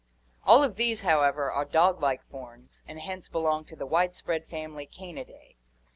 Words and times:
All 0.45 0.63
of 0.63 0.77
these, 0.77 1.01
however, 1.01 1.51
are 1.51 1.63
dog 1.63 2.01
like 2.01 2.23
forms 2.23 2.81
and 2.87 2.99
hence 2.99 3.29
belong 3.29 3.65
to 3.65 3.75
the 3.75 3.85
widespread 3.85 4.47
family 4.47 4.87
Canidae. 4.87 5.57